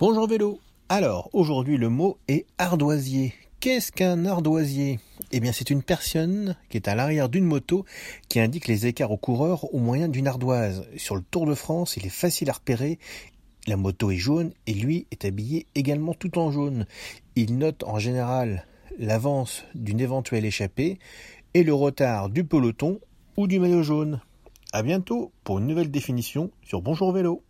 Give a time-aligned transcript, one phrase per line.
[0.00, 0.60] Bonjour vélo.
[0.88, 3.34] Alors, aujourd'hui, le mot est ardoisier.
[3.58, 5.00] Qu'est-ce qu'un ardoisier?
[5.32, 7.84] Eh bien, c'est une personne qui est à l'arrière d'une moto
[8.28, 10.86] qui indique les écarts aux coureurs au moyen d'une ardoise.
[10.96, 13.00] Sur le Tour de France, il est facile à repérer.
[13.66, 16.86] La moto est jaune et lui est habillé également tout en jaune.
[17.34, 18.66] Il note en général
[19.00, 21.00] l'avance d'une éventuelle échappée
[21.54, 23.00] et le retard du peloton
[23.36, 24.20] ou du maillot jaune.
[24.72, 27.42] À bientôt pour une nouvelle définition sur Bonjour Vélo.